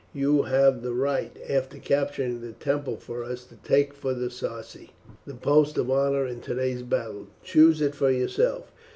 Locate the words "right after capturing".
0.95-2.41